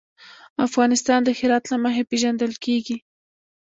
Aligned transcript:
افغانستان 0.67 1.19
د 1.23 1.29
هرات 1.39 1.63
له 1.71 1.77
مخې 1.83 2.03
پېژندل 2.09 2.53
کېږي. 2.65 2.97